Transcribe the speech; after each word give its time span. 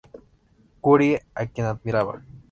Curie, 0.81 1.21
a 1.35 1.45
quien 1.45 1.67
admiraba. 1.67 2.23